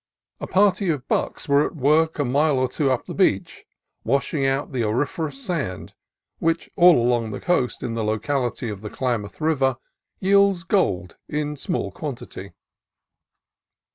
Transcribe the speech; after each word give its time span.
A 0.39 0.47
party 0.47 0.89
of" 0.89 1.07
bucks" 1.07 1.47
were 1.47 1.63
at 1.63 1.75
work 1.75 2.17
a 2.17 2.25
mile 2.25 2.57
or 2.57 2.67
two 2.67 2.89
up 2.89 3.05
the 3.05 3.13
beach, 3.13 3.65
washing 4.03 4.47
out 4.47 4.71
the 4.71 4.83
auriferous 4.83 5.39
sand, 5.39 5.93
which 6.39 6.71
all 6.75 6.97
along 6.99 7.29
the 7.29 7.39
coast 7.39 7.83
in 7.83 7.93
the 7.93 8.03
locality 8.03 8.67
of 8.69 8.81
the 8.81 8.89
Klamath 8.89 9.39
River 9.39 9.77
yields 10.19 10.63
gold 10.63 11.17
in 11.29 11.55
small 11.55 11.91
quantity. 11.91 12.53